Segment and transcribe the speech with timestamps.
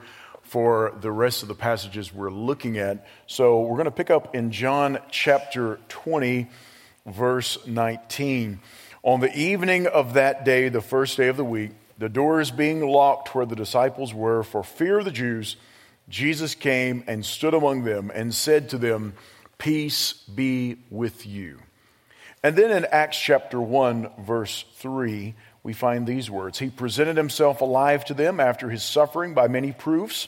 [0.50, 3.06] for the rest of the passages we're looking at.
[3.28, 6.48] So we're going to pick up in John chapter 20,
[7.06, 8.60] verse 19.
[9.04, 12.82] On the evening of that day, the first day of the week, the doors being
[12.82, 15.56] locked where the disciples were for fear of the Jews,
[16.10, 19.14] Jesus came and stood among them and said to them,
[19.60, 21.60] Peace be with you.
[22.42, 27.62] And then in Acts chapter 1, verse 3, we find these words He presented himself
[27.62, 30.28] alive to them after his suffering by many proofs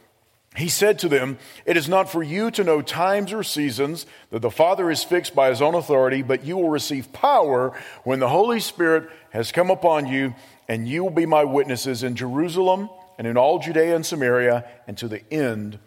[0.55, 4.41] He said to them, It is not for you to know times or seasons that
[4.41, 8.27] the Father is fixed by his own authority, but you will receive power when the
[8.27, 10.35] Holy Spirit has come upon you,
[10.67, 14.97] and you will be my witnesses in Jerusalem and in all Judea and Samaria and
[14.97, 15.79] to the end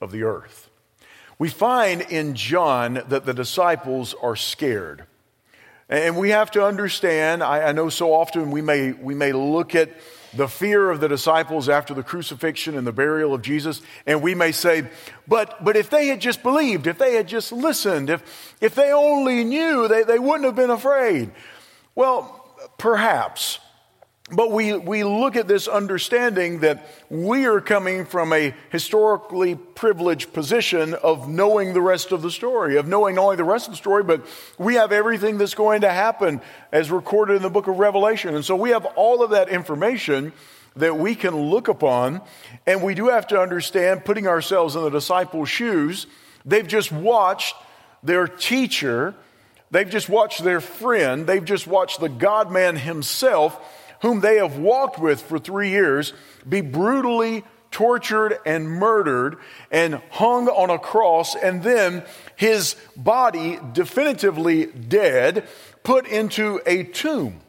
[0.00, 0.68] of the earth.
[1.38, 5.04] We find in John that the disciples are scared.
[5.88, 9.90] And we have to understand, I, know so often we may, we may look at
[10.34, 13.80] the fear of the disciples after the crucifixion and the burial of Jesus.
[14.06, 14.88] And we may say,
[15.26, 18.92] but, but if they had just believed, if they had just listened, if, if they
[18.92, 21.30] only knew, they, they wouldn't have been afraid.
[21.94, 22.46] Well,
[22.78, 23.58] perhaps.
[24.30, 30.34] But we, we look at this understanding that we are coming from a historically privileged
[30.34, 33.72] position of knowing the rest of the story, of knowing not only the rest of
[33.72, 34.26] the story, but
[34.58, 38.34] we have everything that's going to happen as recorded in the book of Revelation.
[38.34, 40.34] And so we have all of that information
[40.76, 42.20] that we can look upon.
[42.66, 46.06] And we do have to understand, putting ourselves in the disciples' shoes,
[46.44, 47.54] they've just watched
[48.02, 49.14] their teacher,
[49.70, 53.58] they've just watched their friend, they've just watched the God man himself
[54.02, 56.12] whom they have walked with for three years,
[56.48, 59.36] be brutally tortured and murdered
[59.70, 62.04] and hung on a cross, and then
[62.36, 65.46] his body definitively dead,
[65.82, 67.40] put into a tomb.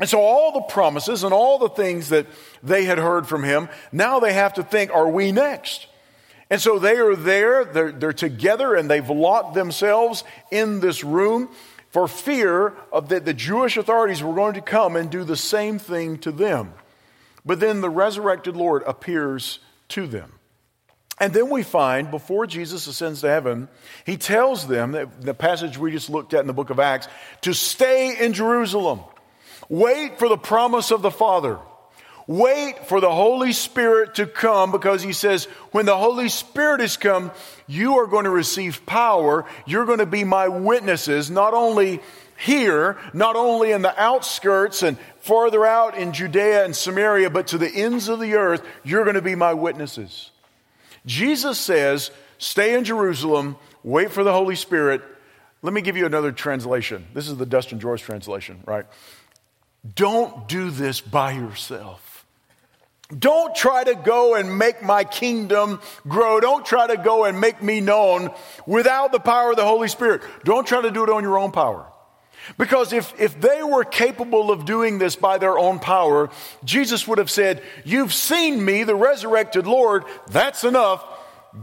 [0.00, 2.26] And so, all the promises and all the things that
[2.62, 5.88] they had heard from him, now they have to think, are we next?
[6.50, 11.50] And so they are there, they're, they're together, and they've locked themselves in this room
[11.90, 15.78] for fear of that the Jewish authorities were going to come and do the same
[15.78, 16.74] thing to them.
[17.44, 20.32] But then the resurrected Lord appears to them.
[21.20, 23.68] And then we find before Jesus ascends to heaven,
[24.06, 27.08] he tells them, that the passage we just looked at in the book of Acts,
[27.40, 29.00] to stay in Jerusalem.
[29.68, 31.58] Wait for the promise of the Father.
[32.28, 36.98] Wait for the Holy Spirit to come because he says, when the Holy Spirit has
[36.98, 37.32] come,
[37.66, 39.46] you are going to receive power.
[39.66, 42.00] You're going to be my witnesses, not only
[42.38, 47.58] here, not only in the outskirts and farther out in Judea and Samaria, but to
[47.58, 50.30] the ends of the earth, you're going to be my witnesses.
[51.06, 55.00] Jesus says, stay in Jerusalem, wait for the Holy Spirit.
[55.62, 57.06] Let me give you another translation.
[57.14, 58.84] This is the Dustin Joyce translation, right?
[59.94, 62.04] Don't do this by yourself.
[63.16, 66.40] Don't try to go and make my kingdom grow.
[66.40, 68.30] Don't try to go and make me known
[68.66, 70.22] without the power of the Holy Spirit.
[70.44, 71.86] Don't try to do it on your own power.
[72.58, 76.30] Because if, if they were capable of doing this by their own power,
[76.64, 80.04] Jesus would have said, You've seen me, the resurrected Lord.
[80.30, 81.04] That's enough.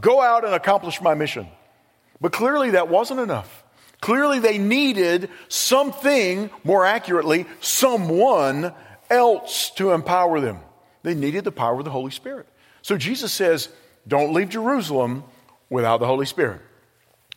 [0.00, 1.46] Go out and accomplish my mission.
[2.20, 3.64] But clearly that wasn't enough.
[4.00, 8.74] Clearly they needed something, more accurately, someone
[9.08, 10.58] else to empower them.
[11.06, 12.48] They needed the power of the Holy Spirit.
[12.82, 13.68] So Jesus says,
[14.08, 15.22] don't leave Jerusalem
[15.70, 16.60] without the Holy Spirit.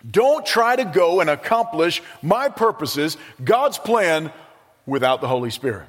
[0.10, 4.31] Don't try to go and accomplish my purposes, God's plan,
[4.88, 5.88] without the Holy Spirit.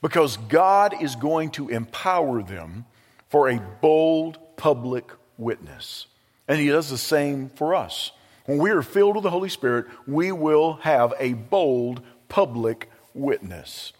[0.00, 2.86] Because God is going to empower them
[3.28, 6.06] for a bold public witness.
[6.48, 8.12] And He does the same for us.
[8.46, 12.00] When we are filled with the Holy Spirit, we will have a bold
[12.30, 13.92] public witness.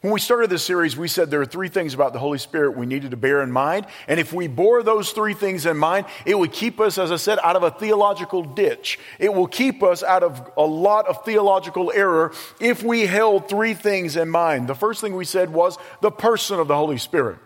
[0.00, 2.76] When we started this series, we said there are three things about the Holy Spirit
[2.76, 3.86] we needed to bear in mind.
[4.06, 7.16] And if we bore those three things in mind, it would keep us, as I
[7.16, 9.00] said, out of a theological ditch.
[9.18, 13.74] It will keep us out of a lot of theological error if we held three
[13.74, 14.68] things in mind.
[14.68, 17.38] The first thing we said was the person of the Holy Spirit.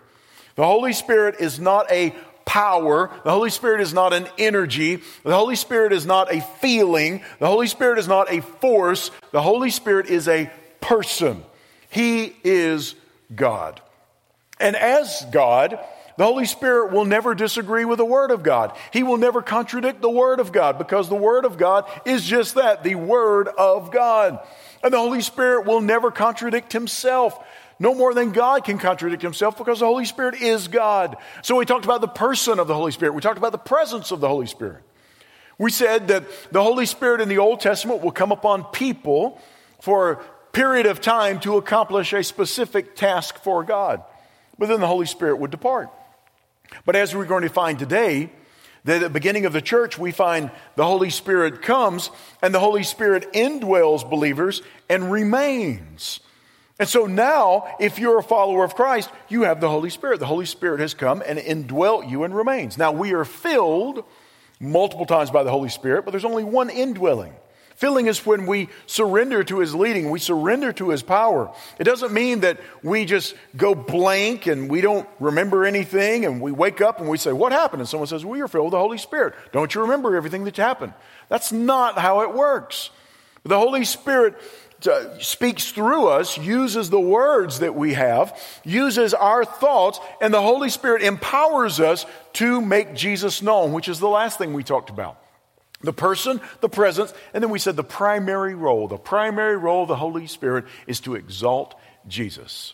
[0.55, 2.13] The Holy Spirit is not a
[2.45, 3.09] power.
[3.23, 5.01] The Holy Spirit is not an energy.
[5.23, 7.23] The Holy Spirit is not a feeling.
[7.39, 9.09] The Holy Spirit is not a force.
[9.31, 10.51] The Holy Spirit is a
[10.81, 11.43] person.
[11.93, 12.95] He is
[13.35, 13.79] God.
[14.59, 15.79] And as God,
[16.17, 18.75] the Holy Spirit will never disagree with the Word of God.
[18.91, 22.55] He will never contradict the Word of God because the Word of God is just
[22.55, 24.39] that, the Word of God.
[24.83, 27.37] And the Holy Spirit will never contradict Himself.
[27.79, 31.17] No more than God can contradict Himself because the Holy Spirit is God.
[31.41, 33.13] So we talked about the person of the Holy Spirit.
[33.13, 34.83] We talked about the presence of the Holy Spirit.
[35.59, 39.39] We said that the Holy Spirit in the Old Testament will come upon people
[39.79, 40.23] for
[40.53, 44.03] period of time to accomplish a specific task for God.
[44.57, 45.89] But then the Holy Spirit would depart.
[46.85, 48.29] But as we're going to find today,
[48.85, 52.09] that at the beginning of the church, we find the Holy Spirit comes
[52.41, 56.19] and the Holy Spirit indwells believers and remains.
[56.79, 60.19] And so now, if you're a follower of Christ, you have the Holy Spirit.
[60.19, 62.77] The Holy Spirit has come and indwelt you and remains.
[62.77, 64.03] Now, we are filled
[64.59, 67.33] multiple times by the Holy Spirit, but there's only one indwelling.
[67.83, 71.53] Filling is when we surrender to His leading, we surrender to His power.
[71.77, 76.53] It doesn't mean that we just go blank and we don't remember anything and we
[76.53, 77.81] wake up and we say, What happened?
[77.81, 79.33] And someone says, We are filled with the Holy Spirit.
[79.51, 80.93] Don't you remember everything that happened?
[81.27, 82.89] That's not how it works.
[83.43, 84.35] The Holy Spirit
[84.87, 90.41] uh, speaks through us, uses the words that we have, uses our thoughts, and the
[90.41, 94.89] Holy Spirit empowers us to make Jesus known, which is the last thing we talked
[94.89, 95.17] about.
[95.83, 98.87] The person, the presence, and then we said the primary role.
[98.87, 101.75] The primary role of the Holy Spirit is to exalt
[102.07, 102.73] Jesus.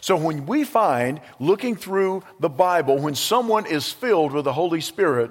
[0.00, 4.80] So when we find, looking through the Bible, when someone is filled with the Holy
[4.80, 5.30] Spirit,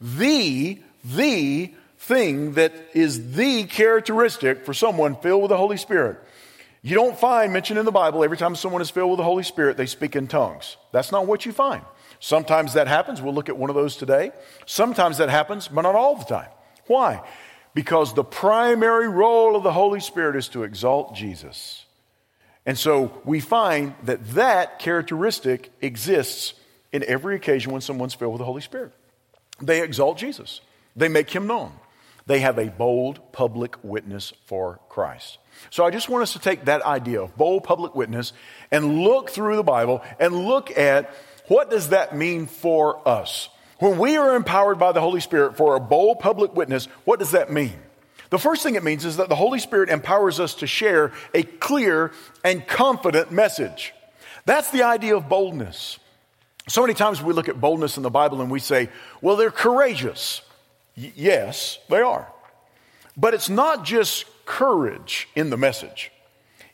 [0.00, 6.18] the, the thing that is the characteristic for someone filled with the Holy Spirit,
[6.82, 9.42] you don't find mentioned in the Bible every time someone is filled with the Holy
[9.42, 10.76] Spirit, they speak in tongues.
[10.92, 11.82] That's not what you find.
[12.20, 13.22] Sometimes that happens.
[13.22, 14.32] We'll look at one of those today.
[14.66, 16.48] Sometimes that happens, but not all the time.
[16.86, 17.22] Why?
[17.74, 21.84] Because the primary role of the Holy Spirit is to exalt Jesus.
[22.66, 26.54] And so we find that that characteristic exists
[26.92, 28.92] in every occasion when someone's filled with the Holy Spirit.
[29.60, 30.60] They exalt Jesus,
[30.96, 31.72] they make him known.
[32.26, 35.38] They have a bold public witness for Christ.
[35.70, 38.34] So I just want us to take that idea of bold public witness
[38.70, 41.10] and look through the Bible and look at
[41.48, 43.48] what does that mean for us?
[43.78, 47.32] When we are empowered by the Holy Spirit for a bold public witness, what does
[47.32, 47.78] that mean?
[48.30, 51.42] The first thing it means is that the Holy Spirit empowers us to share a
[51.42, 52.12] clear
[52.44, 53.94] and confident message.
[54.44, 55.98] That's the idea of boldness.
[56.68, 58.90] So many times we look at boldness in the Bible and we say,
[59.22, 60.42] well, they're courageous.
[60.96, 62.30] Y- yes, they are.
[63.16, 66.12] But it's not just courage in the message,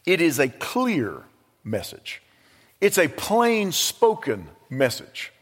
[0.05, 1.23] it is a clear
[1.62, 2.23] message.
[2.81, 5.33] It's a plain spoken message.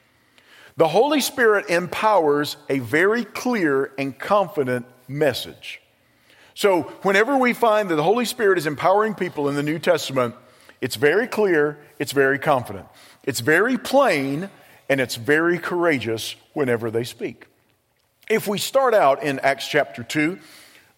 [0.77, 5.81] The Holy Spirit empowers a very clear and confident message.
[6.55, 10.35] So, whenever we find that the Holy Spirit is empowering people in the New Testament,
[10.81, 12.87] it's very clear, it's very confident,
[13.25, 14.51] it's very plain,
[14.89, 17.47] and it's very courageous whenever they speak.
[18.29, 20.39] If we start out in Acts chapter 2,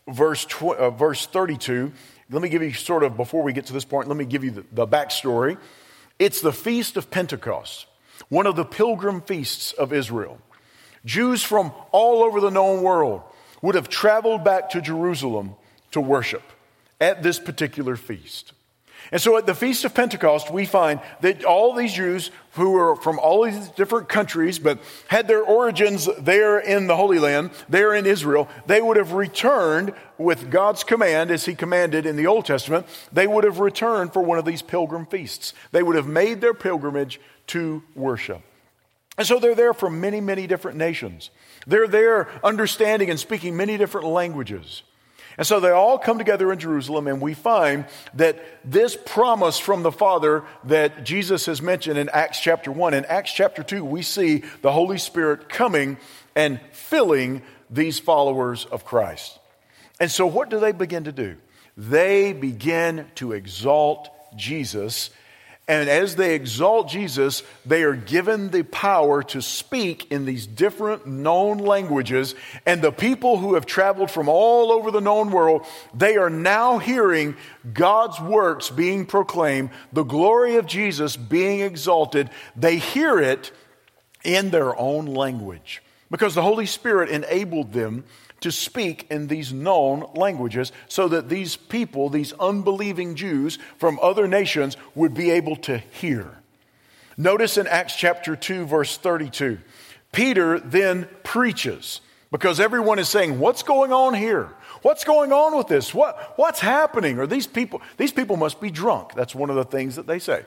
[0.09, 1.93] verse, tw- uh, verse 32,
[2.31, 4.45] let me give you sort of, before we get to this point, let me give
[4.45, 5.59] you the, the backstory.
[6.19, 7.87] It's the Feast of Pentecost
[8.29, 10.39] one of the pilgrim feasts of Israel.
[11.05, 13.23] Jews from all over the known world
[13.63, 15.55] would have traveled back to Jerusalem
[15.93, 16.43] to worship
[17.01, 18.53] at this particular feast.
[19.13, 22.97] And so at the Feast of Pentecost, we find that all these Jews who were
[22.97, 24.79] from all these different countries, but
[25.09, 29.93] had their origins there in the Holy Land, there in Israel, they would have returned
[30.17, 34.23] with God's command, as He commanded in the Old Testament, they would have returned for
[34.23, 35.53] one of these pilgrim feasts.
[35.73, 38.41] They would have made their pilgrimage to worship.
[39.17, 41.31] And so they're there from many, many different nations.
[41.67, 44.83] They're there understanding and speaking many different languages.
[45.37, 49.83] And so they all come together in Jerusalem, and we find that this promise from
[49.83, 54.03] the Father that Jesus has mentioned in Acts chapter 1, in Acts chapter 2, we
[54.03, 55.97] see the Holy Spirit coming
[56.37, 59.39] and filling these followers of Christ.
[59.99, 61.37] And so what do they begin to do?
[61.77, 65.11] They begin to exalt Jesus
[65.67, 71.07] And as they exalt Jesus, they are given the power to speak in these different
[71.07, 72.35] known languages.
[72.67, 76.77] And the people who have traveled from all over the known world, they are now
[76.79, 77.37] hearing
[77.73, 82.29] God's works being proclaimed, the glory of Jesus being exalted.
[82.55, 83.51] They hear it
[84.23, 88.05] in their own language because the Holy Spirit enabled them
[88.45, 94.29] to speak in these known languages so that these people, these unbelieving Jews from other
[94.29, 96.31] nations, would be able to hear.
[97.17, 99.59] Notice in Acts chapter 2, verse 32,
[100.13, 104.51] Peter then preaches because everyone is saying, What's going on here?
[104.83, 105.95] What's going on with this?
[105.95, 107.19] What, what's happening?
[107.19, 109.15] Or these people, these people must be drunk.
[109.15, 110.45] That's one of the things that they say.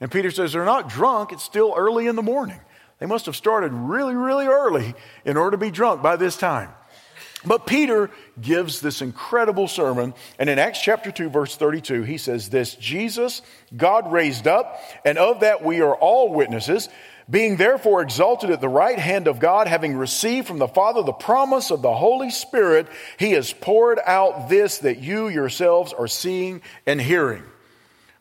[0.00, 2.60] And Peter says, They're not drunk, it's still early in the morning.
[3.00, 6.70] They must have started really, really early in order to be drunk by this time.
[7.46, 8.10] But Peter
[8.40, 13.40] gives this incredible sermon, and in Acts chapter 2, verse 32, he says this Jesus
[13.76, 16.88] God raised up, and of that we are all witnesses.
[17.28, 21.12] Being therefore exalted at the right hand of God, having received from the Father the
[21.12, 22.86] promise of the Holy Spirit,
[23.18, 27.42] he has poured out this that you yourselves are seeing and hearing.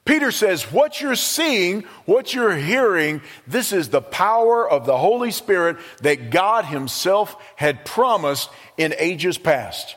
[0.05, 5.31] Peter says, What you're seeing, what you're hearing, this is the power of the Holy
[5.31, 9.95] Spirit that God Himself had promised in ages past.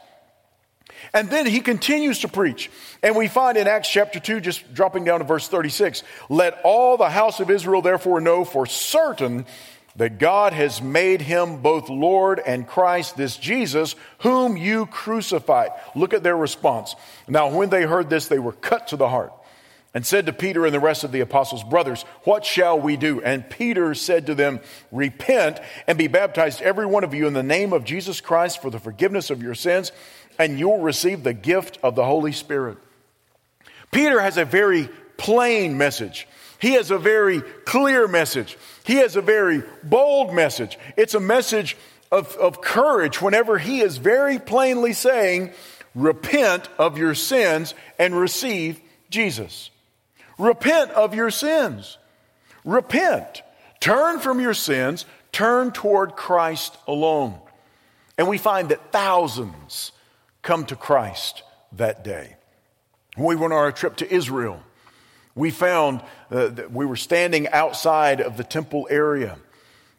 [1.15, 2.71] And then he continues to preach.
[3.03, 6.97] And we find in Acts chapter 2, just dropping down to verse 36, let all
[6.97, 9.47] the house of Israel therefore know for certain
[9.97, 15.71] that God has made him both Lord and Christ, this Jesus, whom you crucified.
[15.95, 16.95] Look at their response.
[17.27, 19.33] Now, when they heard this, they were cut to the heart
[19.99, 23.21] and said to Peter and the rest of the apostles, Brothers, what shall we do?
[23.21, 24.61] And Peter said to them,
[24.93, 28.71] Repent and be baptized, every one of you, in the name of Jesus Christ for
[28.71, 29.91] the forgiveness of your sins,
[30.39, 32.79] and you'll receive the gift of the Holy Spirit.
[33.91, 36.29] Peter has a very plain message.
[36.61, 38.57] He has a very clear message.
[38.85, 40.79] He has a very bold message.
[40.97, 41.77] It's a message
[42.13, 45.51] of, of courage whenever he is very plainly saying,
[45.97, 49.71] Repent of your sins and receive Jesus.
[50.39, 51.99] Repent of your sins.
[52.65, 53.43] Repent.
[53.81, 55.05] Turn from your sins.
[55.33, 57.39] Turn toward Christ alone.
[58.17, 59.93] And we find that thousands
[60.43, 61.43] come to Christ
[61.73, 62.37] that day.
[63.17, 64.63] When we went on our trip to Israel,
[65.35, 69.39] we found uh, that we were standing outside of the temple area.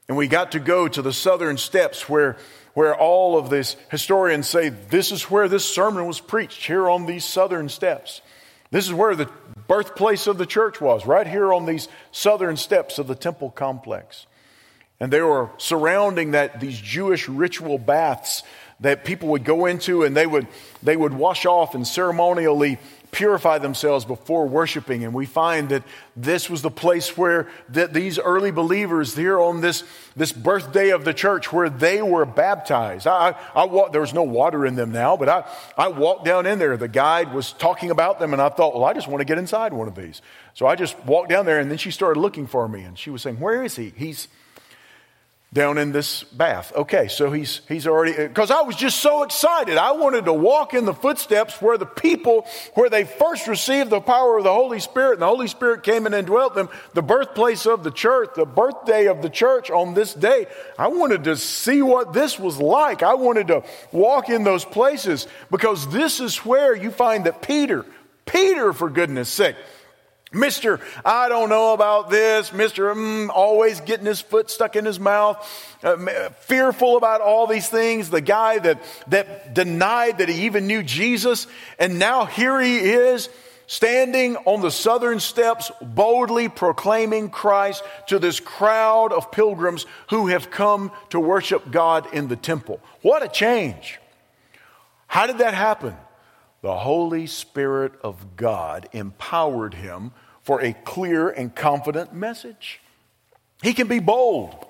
[0.07, 2.37] And we got to go to the southern steps where,
[2.73, 7.05] where all of these historians say this is where this sermon was preached, here on
[7.05, 8.21] these southern steps.
[8.71, 9.29] This is where the
[9.69, 14.25] birthplace of the church was, right here on these southern steps of the temple complex.
[14.99, 18.43] And they were surrounding that, these Jewish ritual baths
[18.81, 20.47] that people would go into and they would,
[20.83, 22.79] they would wash off and ceremonially
[23.11, 25.03] purify themselves before worshiping.
[25.03, 25.83] And we find that
[26.15, 29.83] this was the place where that these early believers here on this,
[30.15, 33.07] this birthday of the church where they were baptized.
[33.07, 35.43] I, I, I walked, there was no water in them now, but I,
[35.77, 36.77] I walked down in there.
[36.77, 39.37] The guide was talking about them and I thought, well, I just want to get
[39.37, 40.21] inside one of these.
[40.53, 43.09] So I just walked down there and then she started looking for me and she
[43.09, 43.93] was saying, where is he?
[43.95, 44.27] He's,
[45.51, 46.71] down in this bath.
[46.75, 49.77] Okay, so he's, he's already, uh, because I was just so excited.
[49.77, 53.99] I wanted to walk in the footsteps where the people, where they first received the
[53.99, 57.65] power of the Holy Spirit, and the Holy Spirit came and indwelt them, the birthplace
[57.65, 60.45] of the church, the birthday of the church on this day.
[60.77, 63.01] I wanted to see what this was like.
[63.01, 67.87] I wanted to walk in those places because this is where you find that Peter,
[68.27, 69.55] Peter, for goodness sake,
[70.33, 70.79] Mr.
[71.03, 72.51] I don't know about this.
[72.51, 72.93] Mr.
[72.93, 75.37] Mm, always getting his foot stuck in his mouth,
[75.83, 78.11] uh, fearful about all these things.
[78.11, 81.47] The guy that, that denied that he even knew Jesus.
[81.79, 83.29] And now here he is
[83.65, 90.51] standing on the southern steps, boldly proclaiming Christ to this crowd of pilgrims who have
[90.51, 92.79] come to worship God in the temple.
[93.01, 93.99] What a change.
[95.07, 95.95] How did that happen?
[96.61, 100.11] The Holy Spirit of God empowered him
[100.41, 102.79] for a clear and confident message.
[103.61, 104.65] He can be bold.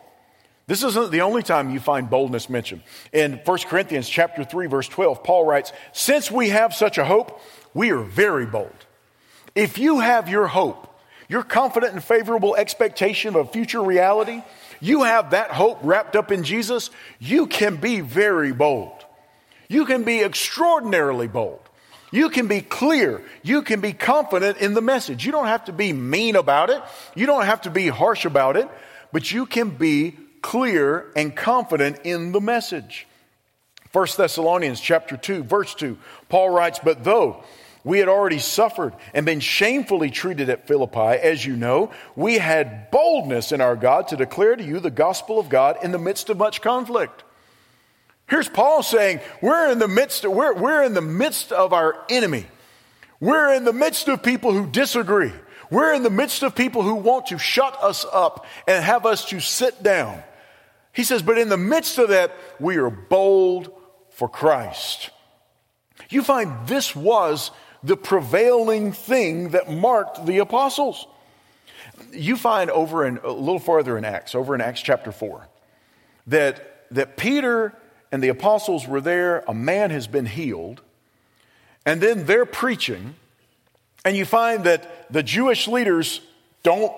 [0.68, 2.84] This isn't the only time you find boldness mentioned.
[3.12, 7.42] In 1 Corinthians chapter 3 verse 12, Paul writes, "Since we have such a hope,
[7.74, 8.86] we are very bold."
[9.56, 10.88] If you have your hope,
[11.28, 14.44] your confident and favorable expectation of a future reality,
[14.80, 19.06] you have that hope wrapped up in Jesus, you can be very bold.
[19.68, 21.69] You can be extraordinarily bold.
[22.12, 23.22] You can be clear.
[23.44, 25.26] You can be confident in the message.
[25.26, 26.82] You don't have to be mean about it.
[27.16, 28.68] You don't have to be harsh about it,
[29.12, 33.08] but you can be clear and confident in the message.
[33.92, 35.98] 1 Thessalonians chapter 2 verse 2
[36.30, 37.44] Paul writes but though
[37.84, 41.92] we had already suffered and been shamefully treated at Philippi, as you know.
[42.16, 45.92] We had boldness in our God to declare to you the gospel of God in
[45.92, 47.24] the midst of much conflict.
[48.30, 52.46] Here's Paul saying, we're in the midst, we're, we're in the midst of our enemy.
[53.20, 55.34] We're in the midst of people who disagree.
[55.72, 59.26] We're in the midst of people who want to shut us up and have us
[59.30, 60.22] to sit down.
[60.94, 63.72] He says, but in the midst of that, we are bold
[64.12, 65.10] for Christ.
[66.10, 67.52] You find this was
[67.84, 71.08] the prevailing thing that marked the apostles.
[72.12, 75.48] You find over in a little farther in Acts, over in Acts chapter 4,
[76.28, 77.76] that, that Peter
[78.12, 80.82] and the apostles were there, a man has been healed,
[81.86, 83.16] and then they're preaching,
[84.04, 86.22] and you find that the Jewish leaders
[86.64, 86.92] don't,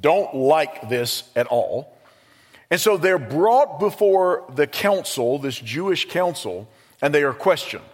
[0.00, 1.96] don't like this at all.
[2.70, 6.68] And so they're brought before the council, this Jewish council,
[7.02, 7.84] and they are questioned.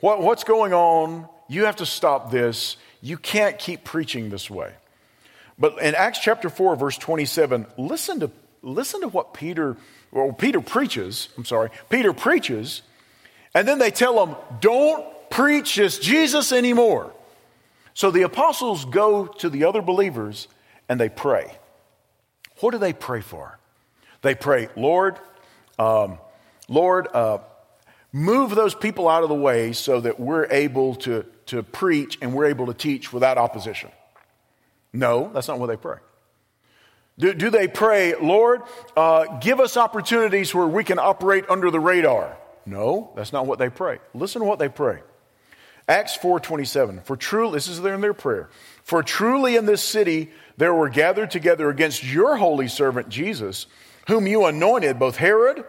[0.00, 1.28] What, what's going on?
[1.48, 2.76] You have to stop this.
[3.00, 4.72] You can't keep preaching this way.
[5.58, 8.30] But in Acts chapter 4, verse 27, listen to,
[8.62, 9.76] listen to what Peter,
[10.12, 11.28] well, Peter preaches.
[11.36, 11.70] I'm sorry.
[11.88, 12.82] Peter preaches,
[13.54, 17.12] and then they tell him, don't preach this Jesus anymore.
[17.94, 20.48] So the apostles go to the other believers
[20.88, 21.56] and they pray.
[22.60, 23.58] What do they pray for?
[24.22, 25.18] They pray, Lord,
[25.78, 26.18] um,
[26.68, 27.38] Lord, uh,
[28.12, 32.34] move those people out of the way so that we're able to, to preach and
[32.34, 33.90] we're able to teach without opposition?
[34.92, 35.96] No, that's not what they pray.
[37.18, 38.62] Do, do they pray, Lord,
[38.96, 42.36] uh, give us opportunities where we can operate under the radar?
[42.64, 43.98] No, that's not what they pray.
[44.14, 45.00] Listen to what they pray.
[45.88, 47.04] Acts 4:27.
[47.04, 48.48] For truly, this is there in their prayer.
[48.84, 53.66] For truly in this city there were gathered together against your holy servant Jesus,
[54.06, 55.64] whom you anointed, both Herod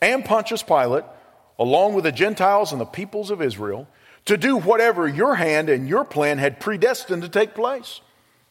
[0.00, 1.04] and Pontius Pilate
[1.58, 3.88] along with the Gentiles and the peoples of Israel,
[4.24, 8.00] to do whatever your hand and your plan had predestined to take place.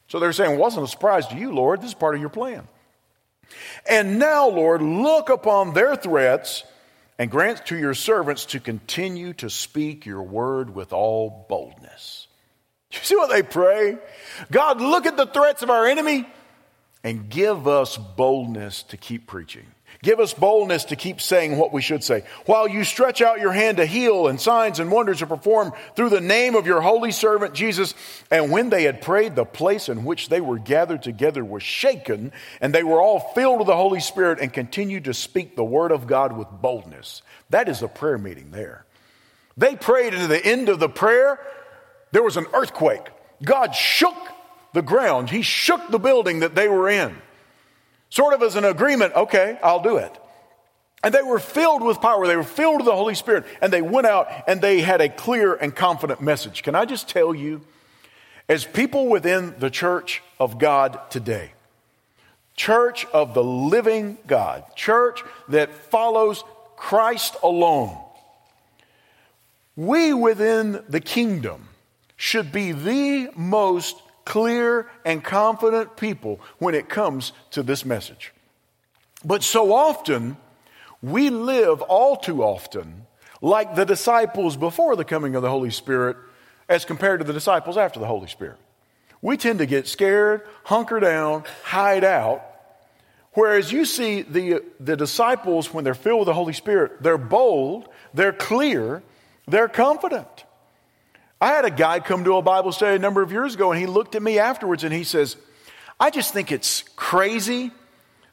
[0.08, 1.82] So they're saying, wasn't a surprise to you, Lord.
[1.82, 2.68] This is part of your plan.
[3.90, 6.64] And now, Lord, look upon their threats
[7.18, 12.28] and grant to your servants to continue to speak your word with all boldness.
[12.92, 13.98] You see what they pray?
[14.52, 16.26] God, look at the threats of our enemy
[17.04, 19.66] and give us boldness to keep preaching.
[20.04, 22.24] Give us boldness to keep saying what we should say.
[22.46, 26.10] While you stretch out your hand to heal and signs and wonders are performed through
[26.10, 27.96] the name of your holy servant Jesus.
[28.30, 32.32] And when they had prayed, the place in which they were gathered together was shaken,
[32.62, 35.92] and they were all filled with the Holy Spirit and continued to speak the word
[35.92, 37.24] of God with boldness.
[37.50, 38.86] That is a prayer meeting there.
[39.58, 41.40] They prayed, and at the end of the prayer,
[42.12, 43.08] there was an earthquake.
[43.44, 44.16] God shook
[44.74, 47.16] the ground, He shook the building that they were in.
[48.10, 50.12] Sort of as an agreement, okay, I'll do it.
[51.04, 52.26] And they were filled with power.
[52.26, 53.46] They were filled with the Holy Spirit.
[53.62, 56.64] And they went out and they had a clear and confident message.
[56.64, 57.62] Can I just tell you,
[58.50, 61.52] as people within the church of God today,
[62.56, 66.44] church of the living God, church that follows
[66.76, 67.98] Christ alone,
[69.76, 71.70] we within the kingdom
[72.16, 78.34] should be the most clear and confident people when it comes to this message.
[79.24, 80.36] But so often,
[81.02, 83.08] we live all too often
[83.42, 86.18] like the disciples before the coming of the Holy Spirit
[86.68, 88.58] as compared to the disciples after the Holy Spirit.
[89.22, 92.44] We tend to get scared, hunker down, hide out.
[93.32, 97.88] Whereas you see the, the disciples, when they're filled with the Holy Spirit, they're bold,
[98.14, 99.04] they're clear,
[99.48, 100.44] they're confident.
[101.40, 103.80] I had a guy come to a Bible study a number of years ago, and
[103.80, 105.38] he looked at me afterwards and he says,
[106.00, 107.72] I just think it's crazy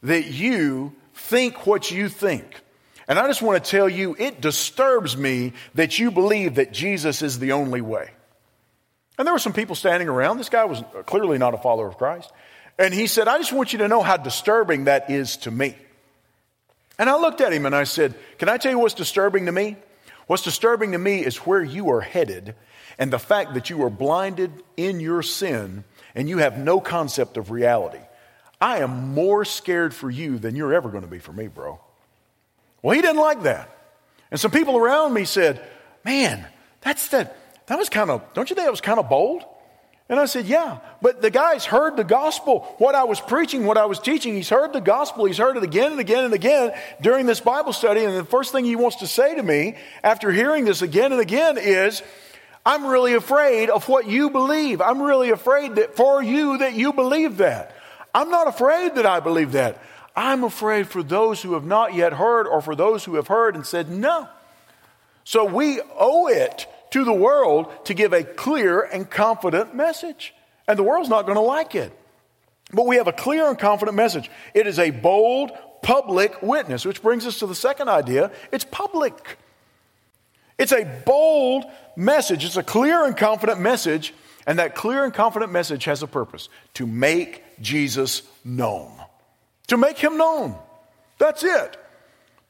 [0.02, 2.60] that you think what you think.
[3.06, 7.20] And I just want to tell you, it disturbs me that you believe that Jesus
[7.20, 8.10] is the only way.
[9.18, 10.38] And there were some people standing around.
[10.38, 12.32] This guy was clearly not a follower of Christ.
[12.78, 15.76] And he said, I just want you to know how disturbing that is to me.
[16.98, 19.52] And I looked at him and I said, Can I tell you what's disturbing to
[19.52, 19.76] me?
[20.26, 22.54] What's disturbing to me is where you are headed
[22.98, 27.36] and the fact that you are blinded in your sin and you have no concept
[27.36, 28.00] of reality.
[28.60, 31.80] I am more scared for you than you're ever going to be for me, bro.
[32.82, 33.70] Well, he didn't like that.
[34.30, 35.62] And some people around me said,
[36.04, 36.46] Man,
[36.82, 39.42] that's that, that was kind of, don't you think that was kind of bold?
[40.08, 42.60] And I said, Yeah, but the guy's heard the gospel.
[42.78, 45.24] What I was preaching, what I was teaching, he's heard the gospel.
[45.24, 48.04] He's heard it again and again and again during this Bible study.
[48.04, 51.20] And the first thing he wants to say to me after hearing this again and
[51.20, 52.02] again is,
[52.66, 54.80] I'm really afraid of what you believe.
[54.80, 57.74] I'm really afraid that for you that you believe that.
[58.14, 59.82] I'm not afraid that I believe that.
[60.16, 63.54] I'm afraid for those who have not yet heard or for those who have heard
[63.54, 64.28] and said no.
[65.24, 70.32] So we owe it to the world to give a clear and confident message.
[70.68, 71.92] And the world's not going to like it.
[72.72, 74.30] But we have a clear and confident message.
[74.54, 75.50] It is a bold,
[75.82, 79.38] public witness, which brings us to the second idea it's public.
[80.56, 81.64] It's a bold
[81.96, 84.14] message, it's a clear and confident message,
[84.46, 88.92] and that clear and confident message has a purpose to make Jesus known.
[89.68, 90.56] To make him known.
[91.18, 91.76] That's it.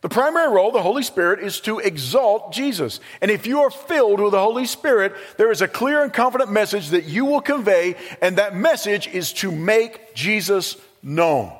[0.04, 3.00] The primary role of the Holy Spirit is to exalt Jesus.
[3.22, 6.52] And if you are filled with the Holy Spirit, there is a clear and confident
[6.52, 11.52] message that you will convey, and that message is to make Jesus known.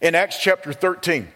[0.00, 1.28] In Acts chapter 13,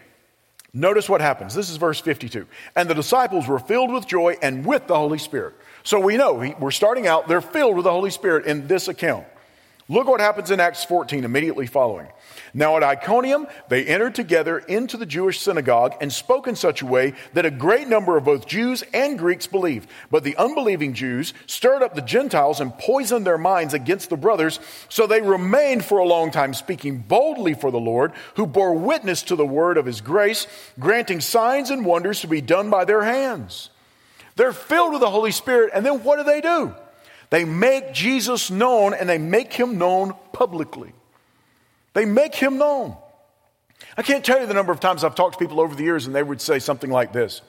[0.73, 1.53] notice what happens.
[1.53, 2.47] This is verse 52.
[2.75, 5.53] And the disciples were filled with joy and with the Holy Spirit.
[5.83, 9.25] So we know, we're starting out, they're filled with the Holy Spirit in this account.
[9.91, 12.07] Look what happens in Acts 14 immediately following.
[12.53, 16.85] Now at Iconium, they entered together into the Jewish synagogue and spoke in such a
[16.85, 19.89] way that a great number of both Jews and Greeks believed.
[20.11, 24.59] But the unbelieving Jews stirred up the Gentiles and poisoned their minds against the brothers.
[24.89, 29.23] So they remained for a long time speaking boldly for the Lord, who bore witness
[29.23, 30.45] to the word of his grace,
[30.77, 33.71] granting signs and wonders to be done by their hands.
[34.39, 36.73] They're filled with the Holy Spirit, and then what do they do?
[37.29, 40.93] They make Jesus known and they make him known publicly.
[41.93, 42.95] They make him known.
[43.97, 46.05] I can't tell you the number of times I've talked to people over the years
[46.05, 47.41] and they would say something like this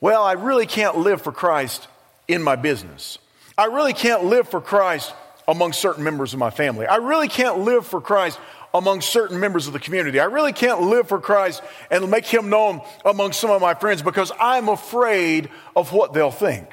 [0.00, 1.88] Well, I really can't live for Christ
[2.28, 3.18] in my business.
[3.58, 5.12] I really can't live for Christ
[5.48, 6.86] among certain members of my family.
[6.86, 8.38] I really can't live for Christ
[8.74, 10.18] among certain members of the community.
[10.18, 14.02] I really can't live for Christ and make him known among some of my friends
[14.02, 16.68] because I'm afraid of what they'll think.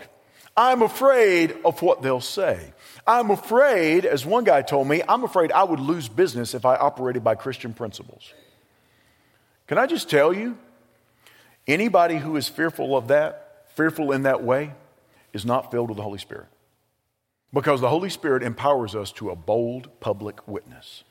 [0.55, 2.73] I'm afraid of what they'll say.
[3.07, 6.75] I'm afraid, as one guy told me, I'm afraid I would lose business if I
[6.75, 8.33] operated by Christian principles.
[9.67, 10.57] Can I just tell you?
[11.67, 14.73] Anybody who is fearful of that, fearful in that way,
[15.33, 16.47] is not filled with the Holy Spirit.
[17.53, 21.03] Because the Holy Spirit empowers us to a bold public witness.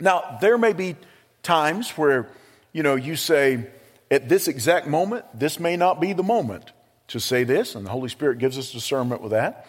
[0.00, 0.96] Now, there may be
[1.42, 2.28] times where,
[2.72, 3.66] you know, you say,
[4.10, 6.72] at this exact moment, this may not be the moment
[7.08, 9.66] to say this, and the Holy Spirit gives us discernment with that.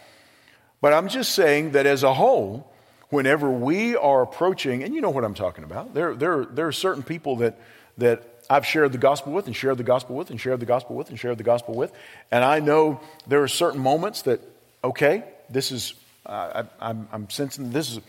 [0.80, 2.72] But I'm just saying that as a whole,
[3.10, 6.72] whenever we are approaching, and you know what I'm talking about, there, there, there are
[6.72, 7.60] certain people that,
[7.98, 10.96] that I've shared the gospel with, and shared the gospel with, and shared the gospel
[10.96, 11.91] with, and shared the gospel with.
[12.32, 14.41] And I know there are certain moments that,
[14.84, 15.94] okay, this is,
[16.26, 18.00] uh, I, I'm, I'm sensing this is,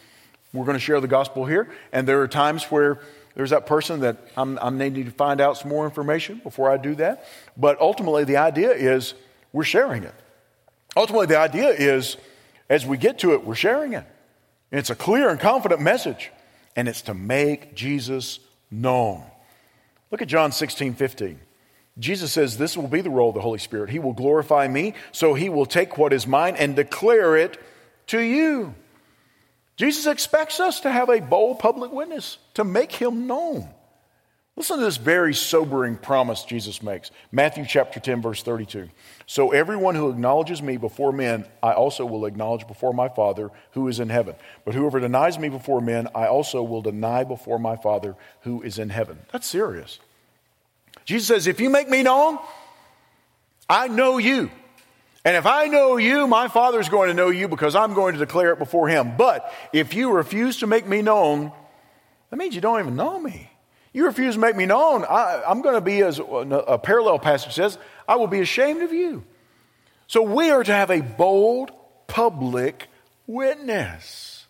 [0.53, 1.71] we're going to share the gospel here.
[1.93, 3.01] And there are times where
[3.35, 6.77] there's that person that I'm, I'm needing to find out some more information before I
[6.77, 7.27] do that.
[7.57, 9.15] But ultimately, the idea is
[9.53, 10.15] we're sharing it.
[10.97, 12.17] Ultimately, the idea is
[12.69, 14.05] as we get to it, we're sharing it.
[14.71, 16.31] And it's a clear and confident message,
[16.77, 19.25] and it's to make Jesus known.
[20.11, 21.41] Look at John 16, 15.
[21.99, 23.91] Jesus says, This will be the role of the Holy Spirit.
[23.91, 27.61] He will glorify me, so he will take what is mine and declare it
[28.09, 28.75] to you.
[29.77, 33.69] Jesus expects us to have a bold public witness, to make him known.
[34.55, 37.11] Listen to this very sobering promise Jesus makes.
[37.31, 38.91] Matthew chapter 10, verse 32.
[39.27, 43.89] So everyone who acknowledges me before men, I also will acknowledge before my Father who
[43.89, 44.35] is in heaven.
[44.67, 48.79] But whoever denies me before men, I also will deny before my Father who is
[48.79, 49.21] in heaven.
[49.33, 49.99] That's serious.
[51.07, 52.39] Jesus says, if you make me known,
[53.71, 54.51] I know you.
[55.25, 58.15] And if I know you, my Father is going to know you because I'm going
[58.15, 59.17] to declare it before him.
[59.17, 61.53] But if you refuse to make me known,
[62.31, 63.49] that means you don't even know me.
[63.93, 67.53] You refuse to make me known, I, am going to be, as a parallel passage
[67.53, 69.23] says, I will be ashamed of you.
[70.07, 71.71] So we are to have a bold
[72.07, 72.89] public
[73.27, 74.47] witness.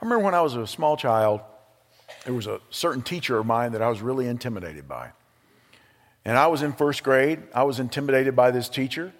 [0.00, 1.40] I remember when I was a small child,
[2.24, 5.10] there was a certain teacher of mine that I was really intimidated by.
[6.24, 7.42] And I was in first grade.
[7.54, 9.12] I was intimidated by this teacher.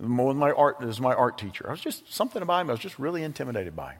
[0.00, 1.66] More my art, is my art teacher.
[1.66, 3.96] I was just something about him I was just really intimidated by.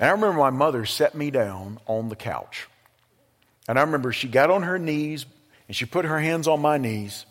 [0.00, 2.68] And I remember my mother set me down on the couch.
[3.68, 5.26] And I remember she got on her knees
[5.68, 7.24] and she put her hands on my knees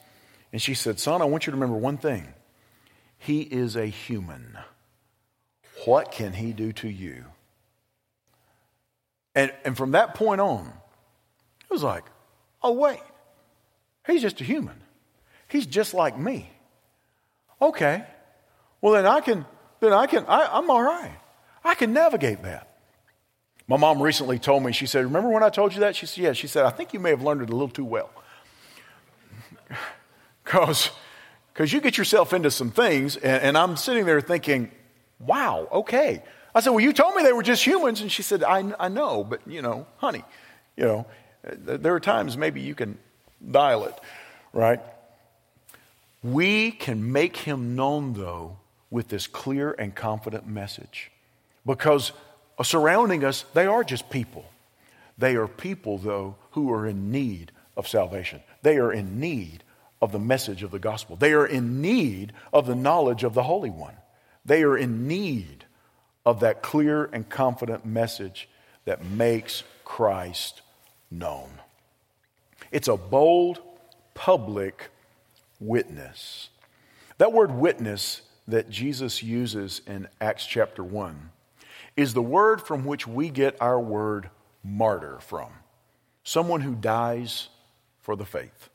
[0.52, 2.28] and she said, Son, I want you to remember one thing.
[3.18, 4.58] He is a human.
[5.86, 7.26] What can he do to you?
[9.36, 12.04] And, and from that point on, it was like,
[12.62, 13.00] oh, wait,
[14.06, 14.80] he's just a human.
[15.48, 16.53] He's just like me.
[17.64, 18.04] Okay,
[18.82, 19.46] well, then I can,
[19.80, 21.16] then I can, I, I'm all right.
[21.64, 22.68] I can navigate that.
[23.70, 25.96] My mom recently told me, she said, Remember when I told you that?
[25.96, 26.34] She said, Yeah.
[26.34, 28.10] She said, I think you may have learned it a little too well.
[30.44, 30.92] Because
[31.54, 34.70] because you get yourself into some things, and, and, I'm sitting there thinking,
[35.20, 36.22] Wow, okay.
[36.54, 38.02] I said, Well, you told me they were just humans.
[38.02, 40.26] And she said, I, I know, but you know, honey,
[40.76, 41.06] you know,
[41.44, 42.98] there are times maybe you can
[43.50, 43.98] dial it,
[44.52, 44.82] right?
[46.24, 48.58] We can make him known, though,
[48.90, 51.12] with this clear and confident message.
[51.66, 52.14] Because
[52.58, 54.46] uh, surrounding us, they are just people.
[55.18, 58.42] They are people, though, who are in need of salvation.
[58.62, 59.64] They are in need
[60.02, 61.16] of the message of the gospel.
[61.16, 63.96] They are in need of the knowledge of the Holy One.
[64.46, 65.66] They are in need
[66.26, 68.48] of that clear and confident message
[68.86, 70.62] that makes Christ
[71.10, 71.50] known.
[72.72, 73.62] It's a bold,
[74.14, 74.90] public
[75.66, 76.50] witness.
[77.18, 81.32] That word witness that Jesus uses in Acts chapter 1
[81.96, 84.30] is the word from which we get our word
[84.64, 85.50] martyr from.
[86.24, 87.50] Someone who dies
[88.02, 88.70] for the faith,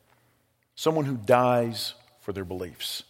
[0.74, 3.02] someone who dies for their beliefs.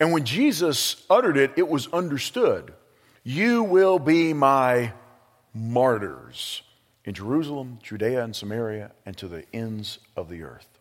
[0.00, 2.72] And when Jesus uttered it, it was understood.
[3.24, 4.92] You will be my
[5.52, 6.62] martyrs
[7.04, 10.77] in Jerusalem, Judea, and Samaria, and to the ends of the earth.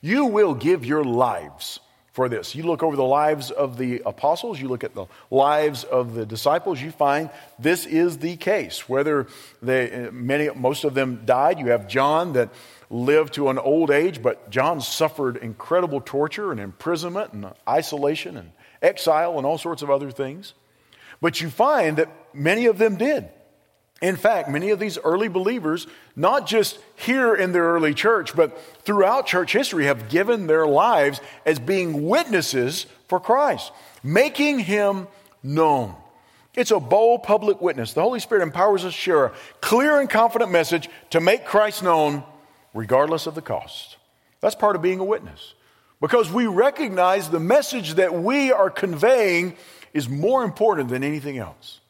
[0.00, 1.80] You will give your lives
[2.12, 2.54] for this.
[2.54, 6.24] You look over the lives of the apostles, you look at the lives of the
[6.24, 8.88] disciples, you find this is the case.
[8.88, 9.26] Whether
[9.60, 12.50] they, many, most of them died, you have John that
[12.88, 18.52] lived to an old age, but John suffered incredible torture and imprisonment and isolation and
[18.80, 20.54] exile and all sorts of other things.
[21.20, 23.28] But you find that many of them did.
[24.02, 28.60] In fact, many of these early believers, not just here in their early church, but
[28.84, 35.06] throughout church history, have given their lives as being witnesses for Christ, making him
[35.42, 35.94] known.
[36.54, 37.92] It's a bold public witness.
[37.92, 41.82] The Holy Spirit empowers us to share a clear and confident message to make Christ
[41.82, 42.22] known
[42.74, 43.96] regardless of the cost.
[44.40, 45.54] That's part of being a witness.
[46.00, 49.56] Because we recognize the message that we are conveying
[49.92, 51.80] is more important than anything else.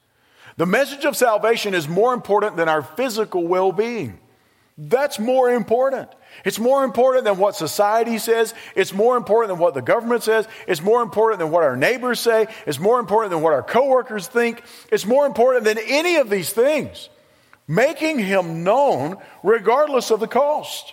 [0.57, 4.19] The message of salvation is more important than our physical well being.
[4.77, 6.09] That's more important.
[6.45, 8.55] It's more important than what society says.
[8.75, 10.49] It's more important than what the government says.
[10.67, 12.49] It's more important than what our neighbors say.
[12.67, 14.65] It's more important than what our coworkers think.
[14.91, 17.09] It's more important than any of these things.
[17.69, 20.93] Making him known regardless of the cost.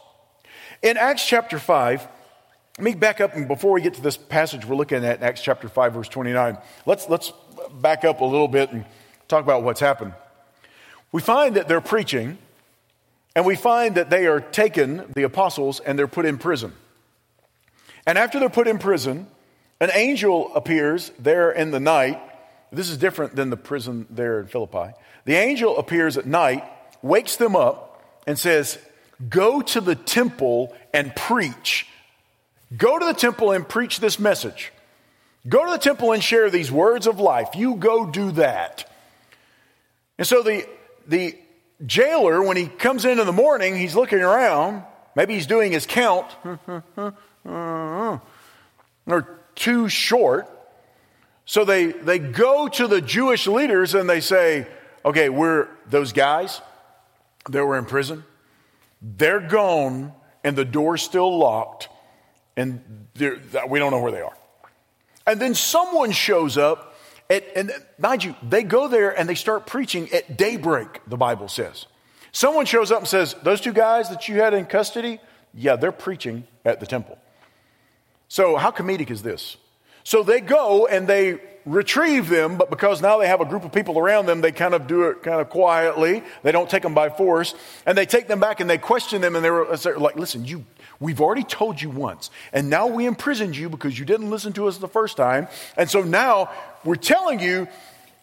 [0.84, 2.08] In Acts chapter 5,
[2.78, 5.24] let me back up and before we get to this passage we're looking at, in
[5.24, 7.34] Acts chapter 5, verse 29, let's, let's
[7.74, 8.86] back up a little bit and
[9.32, 10.14] talk about what's happened.
[11.12, 12.38] We find that they're preaching,
[13.36, 16.74] and we find that they are taken, the apostles, and they're put in prison.
[18.06, 19.28] And after they're put in prison,
[19.80, 22.22] an angel appears there in the night.
[22.72, 24.94] This is different than the prison there in Philippi.
[25.26, 26.64] The angel appears at night,
[27.02, 28.78] wakes them up, and says,
[29.30, 31.88] Go to the temple and preach.
[32.76, 34.72] Go to the temple and preach this message.
[35.48, 37.50] Go to the temple and share these words of life.
[37.56, 38.91] You go do that.
[40.22, 40.68] And so the,
[41.08, 41.36] the
[41.84, 44.84] jailer, when he comes in in the morning, he's looking around.
[45.16, 46.28] Maybe he's doing his count.
[47.44, 48.22] They're
[49.56, 50.48] too short.
[51.46, 54.68] So they, they go to the Jewish leaders and they say,
[55.04, 56.62] okay, we're those guys
[57.50, 58.24] that were in prison.
[59.02, 61.90] They're gone and the door's still locked
[62.56, 64.38] and we don't know where they are.
[65.26, 66.91] And then someone shows up
[67.32, 71.48] at, and mind you, they go there and they start preaching at daybreak, the Bible
[71.48, 71.86] says.
[72.32, 75.20] Someone shows up and says, Those two guys that you had in custody,
[75.54, 77.18] yeah, they're preaching at the temple.
[78.28, 79.58] So, how comedic is this?
[80.04, 83.72] So they go and they retrieve them, but because now they have a group of
[83.72, 86.24] people around them, they kind of do it kind of quietly.
[86.44, 87.54] They don't take them by force.
[87.86, 90.66] And they take them back and they question them and they're uh, like, listen, you,
[91.00, 92.30] we've already told you once.
[92.52, 95.48] And now we imprisoned you because you didn't listen to us the first time.
[95.78, 96.50] And so now
[96.84, 97.68] we're telling you,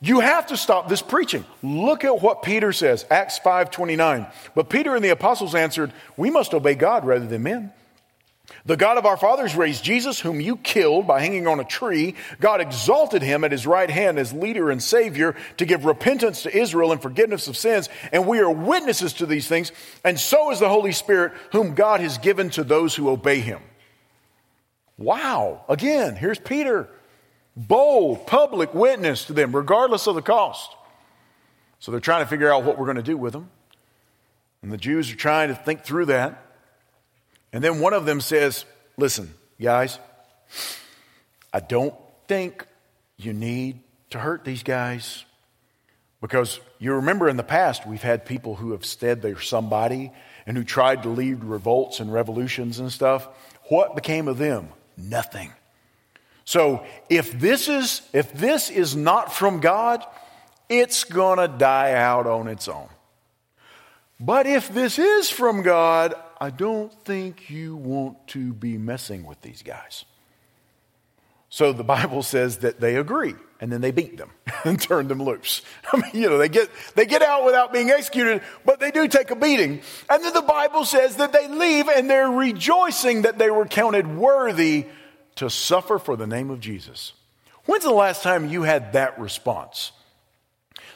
[0.01, 1.45] you have to stop this preaching.
[1.62, 4.31] Look at what Peter says, Acts 5:29.
[4.55, 7.73] But Peter and the apostles answered, "We must obey God rather than men."
[8.68, 12.14] The God of our fathers raised Jesus, whom you killed by hanging on a tree.
[12.38, 16.54] God exalted him at his right hand as leader and savior to give repentance to
[16.54, 17.88] Israel and forgiveness of sins.
[18.12, 19.72] And we are witnesses to these things.
[20.04, 23.62] And so is the Holy Spirit, whom God has given to those who obey him.
[24.98, 25.64] Wow.
[25.66, 26.90] Again, here's Peter
[27.57, 30.76] bold, public witness to them, regardless of the cost.
[31.78, 33.48] So they're trying to figure out what we're going to do with them.
[34.61, 36.44] And the Jews are trying to think through that.
[37.52, 38.64] And then one of them says,
[38.96, 39.98] Listen, guys,
[41.52, 41.94] I don't
[42.26, 42.66] think
[43.16, 43.80] you need
[44.11, 45.24] to hurt these guys.
[46.20, 50.12] Because you remember in the past, we've had people who have said they're somebody
[50.46, 53.28] and who tried to lead revolts and revolutions and stuff.
[53.68, 54.70] What became of them?
[54.96, 55.52] Nothing.
[56.44, 60.04] So if this is, if this is not from God,
[60.68, 62.88] it's going to die out on its own.
[64.18, 69.40] But if this is from God, I don't think you want to be messing with
[69.40, 70.05] these guys.
[71.51, 74.31] So the Bible says that they agree and then they beat them
[74.64, 75.62] and turn them loose.
[75.92, 79.09] I mean, you know, they get, they get out without being executed, but they do
[79.09, 79.81] take a beating.
[80.09, 84.07] And then the Bible says that they leave and they're rejoicing that they were counted
[84.07, 84.87] worthy
[85.37, 87.12] to suffer for the name of Jesus.
[87.64, 89.92] When's the last time you had that response?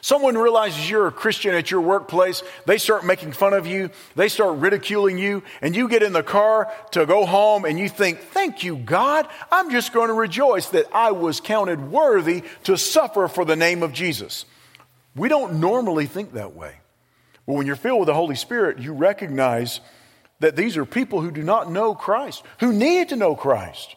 [0.03, 4.27] Someone realizes you're a Christian at your workplace, they start making fun of you, they
[4.27, 8.19] start ridiculing you, and you get in the car to go home and you think,
[8.19, 9.29] Thank you, God.
[9.49, 13.81] I'm just going to rejoice that I was counted worthy to suffer for the name
[13.81, 14.43] of Jesus.
[15.15, 16.75] We don't normally think that way.
[17.47, 19.79] But when you're filled with the Holy Spirit, you recognize
[20.41, 23.95] that these are people who do not know Christ, who need to know Christ,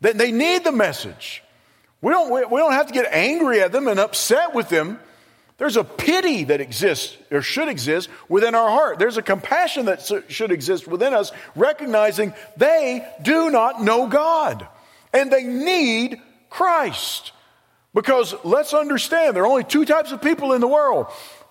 [0.00, 1.42] that they need the message.
[2.00, 4.98] We don't, we don't have to get angry at them and upset with them.
[5.58, 8.98] There's a pity that exists or should exist within our heart.
[8.98, 14.68] There's a compassion that should exist within us, recognizing they do not know God
[15.14, 17.32] and they need Christ.
[17.94, 21.06] Because let's understand, there are only two types of people in the world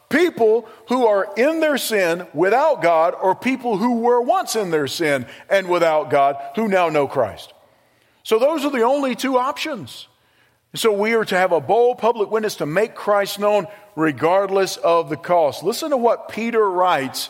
[0.07, 4.87] people who are in their sin without God, or people who were once in their
[4.87, 7.53] sin and without God who now know Christ.
[8.21, 10.07] So those are the only two options.
[10.75, 15.09] So we are to have a bold public witness to make Christ known regardless of
[15.09, 15.63] the cost.
[15.63, 17.29] Listen to what Peter writes.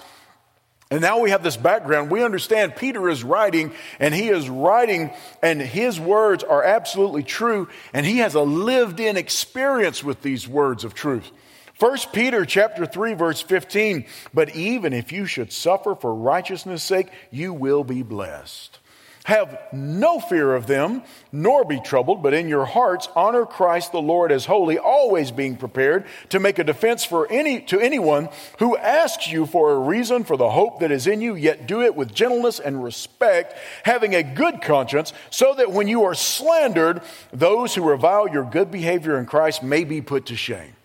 [0.91, 2.12] And now we have this background.
[2.12, 7.67] We understand Peter is writing, and he is writing, and his words are absolutely true,
[7.91, 11.32] and he has a lived in experience with these words of truth.
[11.80, 17.10] 1 Peter chapter 3 verse 15, but even if you should suffer for righteousness' sake,
[17.32, 18.80] you will be blessed.
[19.25, 24.01] Have no fear of them, nor be troubled, but in your hearts honor Christ the
[24.01, 28.77] Lord as holy, always being prepared to make a defense for any to anyone who
[28.77, 31.95] asks you for a reason for the hope that is in you, yet do it
[31.95, 37.01] with gentleness and respect, having a good conscience, so that when you are slandered,
[37.33, 40.75] those who revile your good behavior in Christ may be put to shame.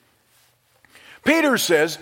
[1.26, 1.98] Peter says,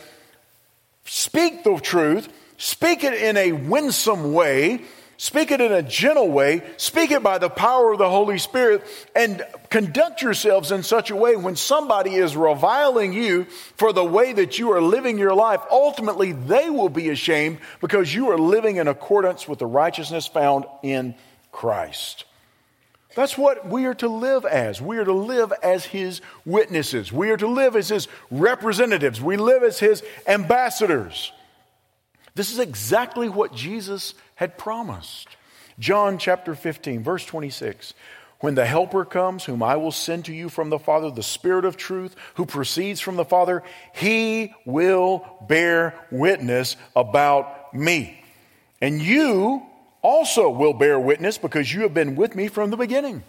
[1.04, 4.84] speak the truth, speak it in a winsome way
[5.20, 6.62] Speak it in a gentle way.
[6.76, 8.84] Speak it by the power of the Holy Spirit
[9.16, 14.32] and conduct yourselves in such a way when somebody is reviling you for the way
[14.32, 18.76] that you are living your life, ultimately they will be ashamed because you are living
[18.76, 21.16] in accordance with the righteousness found in
[21.50, 22.24] Christ.
[23.16, 24.80] That's what we are to live as.
[24.80, 27.12] We are to live as His witnesses.
[27.12, 29.20] We are to live as His representatives.
[29.20, 31.32] We live as His ambassadors.
[32.36, 35.26] This is exactly what Jesus had promised.
[35.80, 37.92] John chapter 15, verse 26.
[38.38, 41.64] When the Helper comes, whom I will send to you from the Father, the Spirit
[41.64, 48.22] of truth, who proceeds from the Father, he will bear witness about me.
[48.80, 49.66] And you
[50.02, 53.24] also will bear witness because you have been with me from the beginning.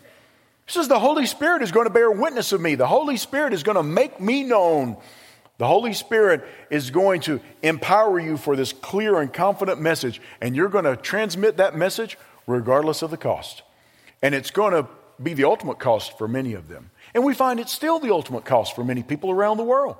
[0.68, 2.76] He says the Holy Spirit is going to bear witness of me.
[2.76, 4.96] The Holy Spirit is going to make me known
[5.60, 10.56] the Holy Spirit is going to empower you for this clear and confident message, and
[10.56, 12.18] you're going to transmit that message
[12.48, 13.62] regardless of the cost.
[14.22, 14.88] And it's going to
[15.22, 16.92] be the ultimate cost for many of them.
[17.14, 19.98] And we find it's still the ultimate cost for many people around the world.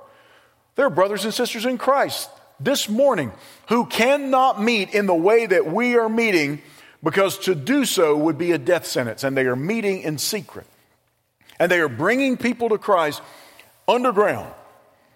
[0.76, 3.30] There are brothers and sisters in Christ this morning
[3.68, 6.62] who cannot meet in the way that we are meeting
[7.04, 10.66] because to do so would be a death sentence, and they are meeting in secret.
[11.58, 13.20] And they are bringing people to Christ
[13.86, 14.54] underground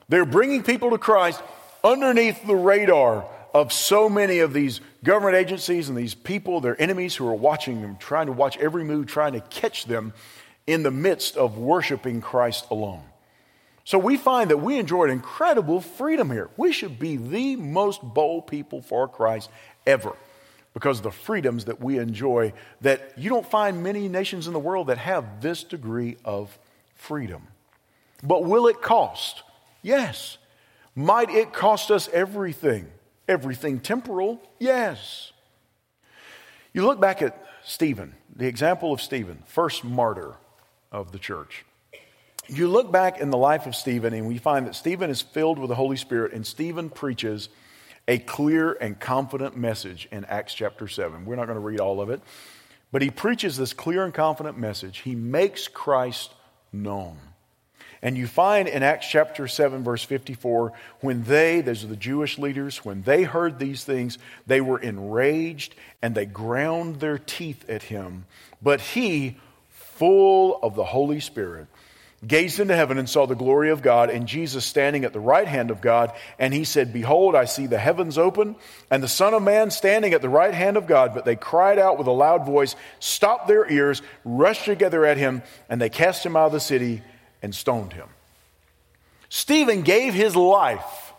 [0.09, 1.43] they're bringing people to Christ
[1.83, 7.15] underneath the radar of so many of these government agencies and these people, their enemies
[7.15, 10.13] who are watching them, trying to watch every move, trying to catch them
[10.67, 13.03] in the midst of worshiping Christ alone.
[13.85, 16.49] So we find that we enjoy incredible freedom here.
[16.57, 19.51] We should be the most bold people for Christ
[19.87, 20.17] ever
[20.73, 24.89] because the freedoms that we enjoy that you don't find many nations in the world
[24.89, 26.59] that have this degree of
[26.97, 27.43] freedom.
[28.23, 29.44] But will it cost?
[29.85, 30.39] Yes.
[30.97, 32.89] Might it cost us everything?
[33.29, 34.41] Everything temporal?
[34.59, 35.33] Yes.
[36.73, 40.35] You look back at Stephen, the example of Stephen, first martyr
[40.91, 41.65] of the church.
[42.49, 45.59] You look back in the life of Stephen, and we find that Stephen is filled
[45.59, 47.51] with the Holy Spirit, and Stephen preaches
[48.09, 51.27] a clear and confident message in Acts chapter 7.
[51.27, 52.23] We're not going to read all of it,
[52.91, 54.99] but he preaches this clear and confident message.
[54.99, 56.33] He makes Christ
[56.73, 57.19] known.
[58.05, 62.39] And you find in Acts chapter 7, verse 54, when they, those are the Jewish
[62.39, 67.85] leaders, when they heard these things, they were enraged and they ground their teeth at
[67.85, 68.27] him.
[68.61, 69.39] But he,
[69.71, 71.67] full of the Holy Spirit,
[72.27, 75.49] gazed into heaven and saw the glory of God and Jesus standing at the right
[75.49, 76.13] hand of God.
[76.39, 78.57] And he said, Behold, I see the heavens open
[78.91, 81.15] and the Son of Man standing at the right hand of God.
[81.15, 85.43] But they cried out with a loud voice, stopped their ears, rushed together at him,
[85.71, 87.01] and they cast him out of the city
[87.45, 88.09] and stoned him.
[89.29, 91.13] Stephen gave his life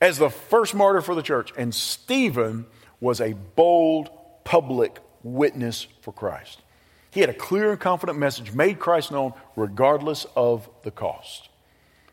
[0.00, 2.64] as the first martyr for the church, and Stephen
[3.00, 4.08] was a bold
[4.44, 6.62] public witness for Christ.
[7.10, 11.50] He had a clear and confident message, made Christ known regardless of the cost.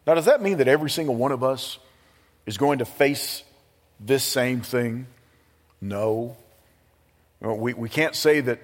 [0.05, 1.79] Now, does that mean that every single one of us
[2.45, 3.41] is going to face
[4.01, 5.07] this same thing?
[5.79, 6.35] No.
[7.39, 8.59] We, we can't say that,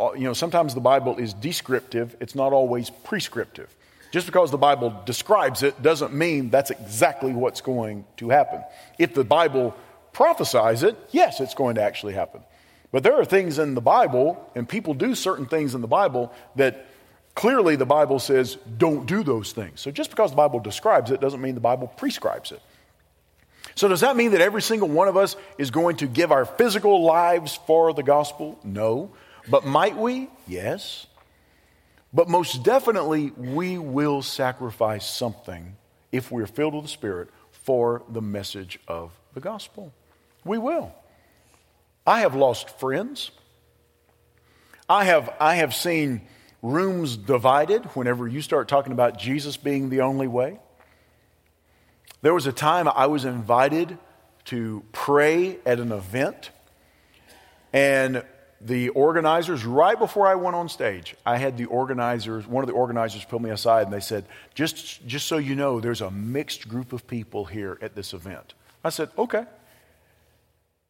[0.00, 3.72] uh, you know, sometimes the Bible is descriptive, it's not always prescriptive.
[4.14, 8.62] Just because the Bible describes it doesn't mean that's exactly what's going to happen.
[8.96, 9.74] If the Bible
[10.12, 12.40] prophesies it, yes, it's going to actually happen.
[12.92, 16.32] But there are things in the Bible, and people do certain things in the Bible
[16.54, 16.86] that
[17.34, 19.80] clearly the Bible says don't do those things.
[19.80, 22.62] So just because the Bible describes it doesn't mean the Bible prescribes it.
[23.74, 26.44] So does that mean that every single one of us is going to give our
[26.44, 28.60] physical lives for the gospel?
[28.62, 29.10] No.
[29.50, 30.30] But might we?
[30.46, 31.08] Yes.
[32.14, 35.76] But most definitely, we will sacrifice something
[36.12, 39.92] if we're filled with the Spirit for the message of the gospel.
[40.44, 40.94] We will.
[42.06, 43.32] I have lost friends.
[44.88, 46.20] I have, I have seen
[46.62, 50.60] rooms divided whenever you start talking about Jesus being the only way.
[52.22, 53.98] There was a time I was invited
[54.46, 56.50] to pray at an event,
[57.72, 58.22] and
[58.64, 62.74] the organizers, right before I went on stage, I had the organizers, one of the
[62.74, 66.68] organizers pulled me aside and they said, just, just so you know, there's a mixed
[66.68, 68.54] group of people here at this event.
[68.82, 69.44] I said, okay.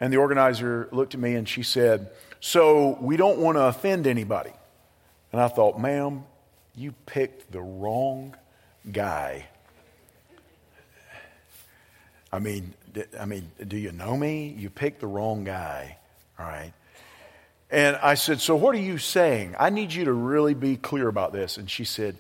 [0.00, 2.10] And the organizer looked at me and she said,
[2.40, 4.52] So we don't want to offend anybody.
[5.32, 6.24] And I thought, ma'am,
[6.76, 8.36] you picked the wrong
[8.90, 9.46] guy.
[12.32, 12.74] I mean,
[13.18, 14.54] I mean, do you know me?
[14.58, 15.98] You picked the wrong guy.
[16.38, 16.72] All right.
[17.74, 19.56] And I said, So what are you saying?
[19.58, 21.56] I need you to really be clear about this.
[21.56, 22.16] And she said,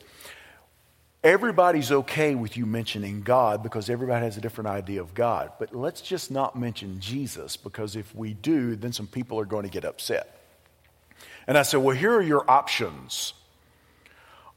[1.22, 5.52] Everybody's okay with you mentioning God because everybody has a different idea of God.
[5.60, 9.62] But let's just not mention Jesus because if we do, then some people are going
[9.62, 10.36] to get upset.
[11.46, 13.32] And I said, Well, here are your options.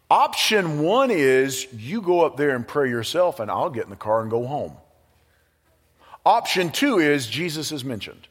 [0.10, 3.96] Option one is you go up there and pray yourself, and I'll get in the
[3.96, 4.74] car and go home.
[6.26, 8.28] Option two is Jesus is mentioned.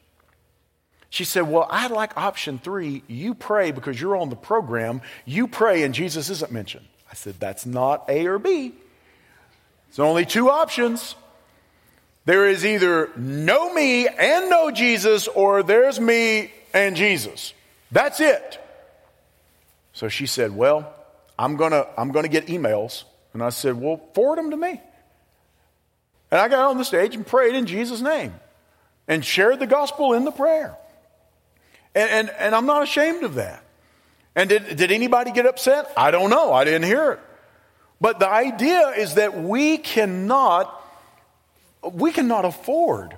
[1.09, 3.03] She said, Well, I'd like option three.
[3.07, 5.01] You pray because you're on the program.
[5.25, 6.85] You pray and Jesus isn't mentioned.
[7.11, 8.73] I said, That's not A or B.
[9.89, 11.15] It's only two options.
[12.25, 17.53] There is either no me and no Jesus, or there's me and Jesus.
[17.89, 18.59] That's it.
[19.93, 20.93] So she said, Well,
[21.39, 23.03] I'm going to I'm going to get emails.
[23.33, 24.81] And I said, Well, forward them to me.
[26.29, 28.33] And I got on the stage and prayed in Jesus' name
[29.07, 30.75] and shared the gospel in the prayer.
[31.97, 33.63] And, and, and I'm not ashamed of that.
[34.35, 35.91] And did, did anybody get upset?
[35.97, 36.53] I don't know.
[36.53, 37.19] I didn't hear it.
[37.99, 40.79] But the idea is that we cannot,
[41.91, 43.17] we cannot afford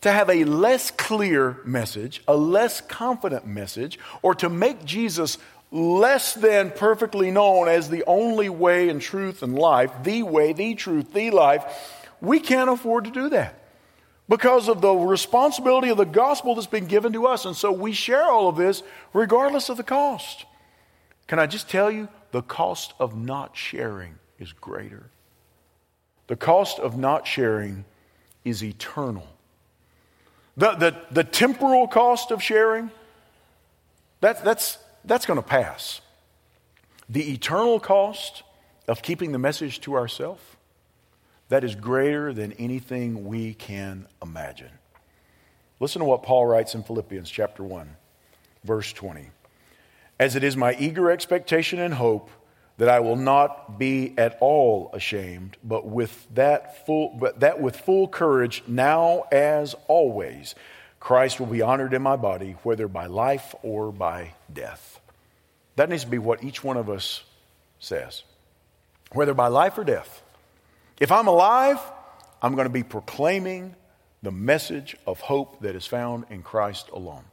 [0.00, 5.38] to have a less clear message, a less confident message, or to make Jesus
[5.70, 10.74] less than perfectly known as the only way and truth and life, the way, the
[10.74, 11.62] truth, the life.
[12.20, 13.65] We can't afford to do that
[14.28, 17.44] because of the responsibility of the gospel that's been given to us.
[17.44, 20.44] And so we share all of this regardless of the cost.
[21.26, 25.10] Can I just tell you, the cost of not sharing is greater.
[26.26, 27.84] The cost of not sharing
[28.44, 29.26] is eternal.
[30.56, 32.90] The, the, the temporal cost of sharing,
[34.20, 36.00] that, that's, that's going to pass.
[37.08, 38.42] The eternal cost
[38.88, 40.42] of keeping the message to ourselves,
[41.48, 44.70] that is greater than anything we can imagine.
[45.80, 47.96] Listen to what Paul writes in Philippians chapter 1,
[48.64, 49.30] verse 20
[50.18, 52.30] as it is my eager expectation and hope
[52.78, 57.76] that I will not be at all ashamed, but with that full, but that with
[57.76, 60.54] full courage, now as always,
[61.00, 65.00] Christ will be honored in my body, whether by life or by death.
[65.76, 67.22] That needs to be what each one of us
[67.78, 68.24] says,
[69.12, 70.22] whether by life or death.
[71.00, 71.78] If I'm alive,
[72.40, 73.74] I'm going to be proclaiming
[74.22, 77.24] the message of hope that is found in Christ alone.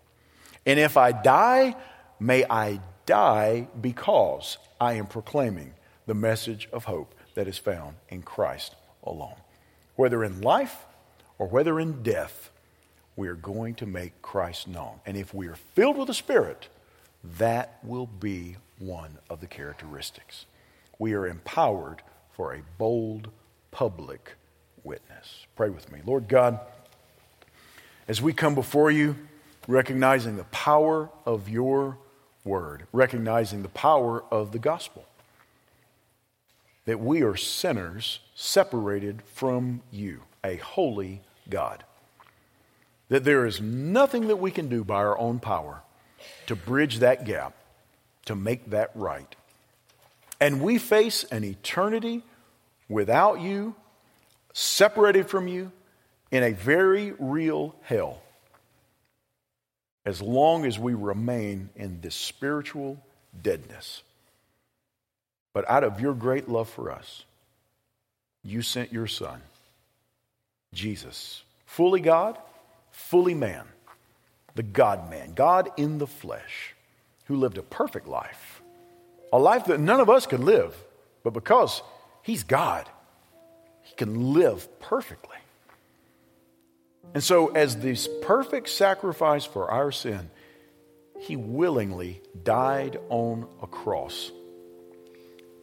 [0.66, 1.76] And if I die,
[2.24, 5.74] May I die because I am proclaiming
[6.06, 9.36] the message of hope that is found in Christ alone.
[9.98, 10.86] Whether in life
[11.38, 12.50] or whether in death,
[13.18, 15.02] we are going to make Christ known.
[15.06, 16.70] And if we are filled with the Spirit,
[17.38, 20.46] that will be one of the characteristics.
[20.98, 22.02] we are empowered
[22.32, 23.30] for a bold
[23.74, 24.36] public
[24.84, 25.48] witness.
[25.56, 26.00] Pray with me.
[26.06, 26.60] Lord God,
[28.08, 29.16] as we come before you,
[29.68, 31.98] recognizing the power of your
[32.46, 35.06] word, recognizing the power of the gospel,
[36.86, 41.84] that we are sinners separated from you, a holy God.
[43.10, 45.82] That there is nothing that we can do by our own power
[46.48, 47.54] to bridge that gap,
[48.26, 49.36] to make that right.
[50.40, 52.24] And we face an eternity
[52.90, 53.76] without you,
[54.54, 55.72] separated from you,
[56.32, 58.22] in a very real hell
[60.06, 62.98] as long as we remain in this spiritual
[63.42, 64.04] deadness.
[65.54, 67.24] But out of your great love for us,
[68.44, 69.42] you sent your Son,
[70.74, 72.38] Jesus, fully God,
[72.92, 73.66] fully man,
[74.56, 76.76] the God man, God in the flesh,
[77.26, 78.62] who lived a perfect life,
[79.32, 80.76] a life that none of us could live,
[81.24, 81.82] but because
[82.24, 82.90] he's God,
[83.84, 85.38] he can live perfectly.
[87.14, 90.32] And so, as this perfect sacrifice for our sin,
[91.20, 94.32] he willingly died on a cross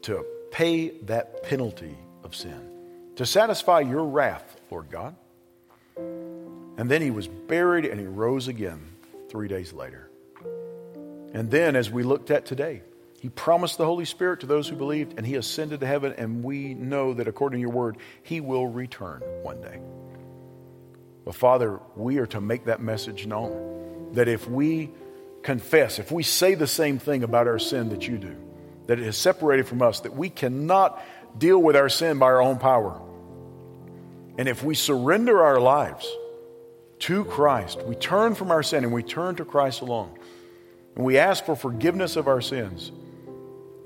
[0.02, 2.70] to pay that penalty of sin,
[3.16, 5.16] to satisfy your wrath, Lord God.
[5.96, 8.80] And then he was buried and he rose again
[9.28, 10.08] three days later.
[11.32, 12.82] And then, as we looked at today,
[13.20, 16.42] he promised the Holy Spirit to those who believed, and he ascended to heaven, and
[16.42, 19.78] we know that according to your word, he will return one day.
[21.26, 24.12] But Father, we are to make that message known.
[24.14, 24.90] That if we
[25.42, 28.34] confess, if we say the same thing about our sin that you do,
[28.86, 31.00] that it has separated from us, that we cannot
[31.36, 33.02] deal with our sin by our own power.
[34.38, 36.10] And if we surrender our lives
[37.00, 40.18] to Christ, we turn from our sin and we turn to Christ alone,
[40.96, 42.90] and we ask for forgiveness of our sins,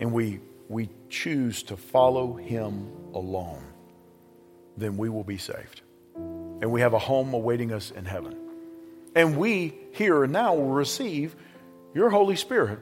[0.00, 3.62] and we, we choose to follow Him alone,
[4.76, 5.82] then we will be saved
[6.64, 8.34] and we have a home awaiting us in heaven.
[9.14, 11.36] And we here and now will receive
[11.94, 12.78] your Holy Spirit,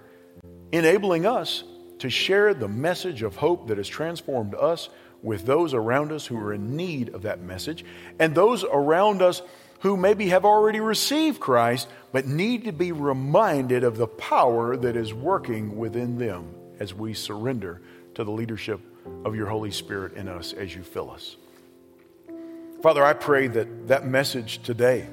[0.71, 1.65] enabling us
[1.99, 4.89] to share the message of hope that has transformed us
[5.21, 7.85] with those around us who are in need of that message,
[8.21, 9.43] and those around us
[9.81, 14.95] who maybe have already received Christ but need to be reminded of the power that
[14.97, 17.81] is working within them as we surrender
[18.13, 18.81] to the leadership
[19.25, 21.37] of your Holy Spirit in us as you fill us.
[22.83, 25.07] Father, I pray that that message today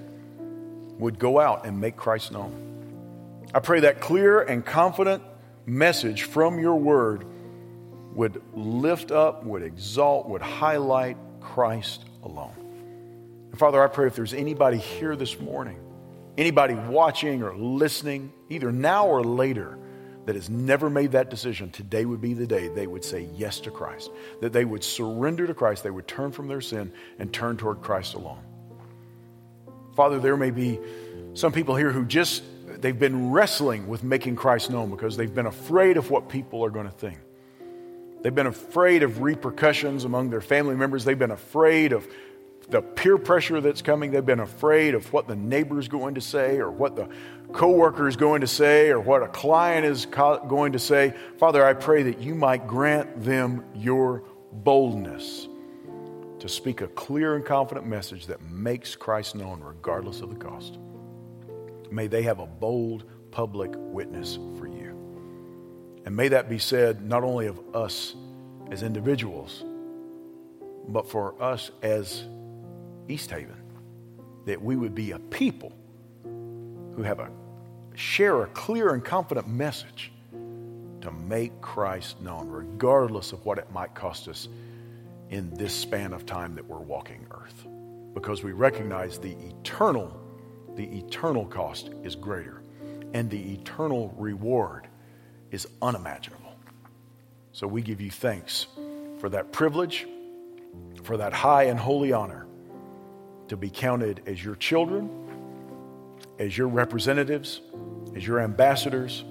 [0.97, 3.45] would go out and make Christ known.
[3.53, 5.21] I pray that clear and confident
[5.67, 7.23] message from your word
[8.15, 12.55] would lift up, would exalt, would highlight Christ alone.
[13.51, 15.79] And Father, I pray if there's anybody here this morning,
[16.35, 19.77] anybody watching or listening, either now or later,
[20.29, 23.59] that has never made that decision, today would be the day they would say yes
[23.59, 24.11] to Christ,
[24.41, 27.81] that they would surrender to Christ, they would turn from their sin and turn toward
[27.81, 28.43] Christ alone.
[29.95, 30.79] Father, there may be
[31.33, 32.43] some people here who just,
[32.79, 36.69] they've been wrestling with making Christ known because they've been afraid of what people are
[36.69, 37.17] going to think.
[38.21, 41.05] They've been afraid of repercussions among their family members.
[41.05, 42.07] They've been afraid of
[42.69, 44.11] the peer pressure that's coming.
[44.11, 47.09] They've been afraid of what the neighbor's going to say or what the
[47.51, 51.13] coworker is going to say or what a client is going to say.
[51.37, 55.47] Father, I pray that you might grant them your boldness
[56.39, 60.77] to speak a clear and confident message that makes Christ known regardless of the cost.
[61.91, 64.95] May they have a bold public witness for you.
[66.05, 68.15] And may that be said not only of us
[68.71, 69.63] as individuals,
[70.87, 72.23] but for us as
[73.09, 73.61] East Haven,
[74.45, 75.73] that we would be a people
[76.23, 77.29] who have a
[77.95, 80.11] share a clear and confident message
[81.01, 84.47] to make Christ known, regardless of what it might cost us
[85.29, 87.65] in this span of time that we're walking earth.
[88.13, 90.19] Because we recognize the eternal,
[90.75, 92.61] the eternal cost is greater,
[93.13, 94.87] and the eternal reward
[95.51, 96.53] is unimaginable.
[97.53, 98.67] So we give you thanks
[99.19, 100.07] for that privilege,
[101.03, 102.45] for that high and holy honor
[103.49, 105.09] to be counted as your children,
[106.39, 107.61] as your representatives,
[108.15, 109.23] as your ambassadors,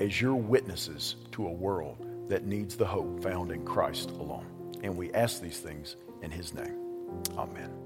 [0.00, 4.46] as your witnesses to a world that needs the hope found in Christ alone.
[4.82, 6.76] And we ask these things in his name.
[7.36, 7.77] Amen.